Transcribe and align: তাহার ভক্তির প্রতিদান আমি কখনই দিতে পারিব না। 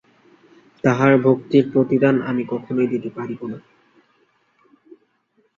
তাহার 0.83 1.13
ভক্তির 1.21 1.65
প্রতিদান 1.73 2.15
আমি 2.21 2.43
কখনই 2.49 2.87
দিতে 2.87 3.09
পারিব 3.09 3.41
না। 3.47 3.57